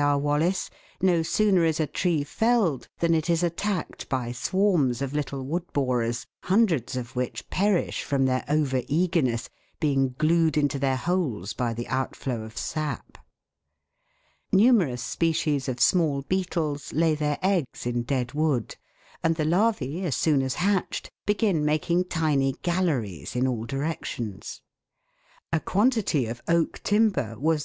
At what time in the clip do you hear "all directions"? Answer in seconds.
23.48-24.60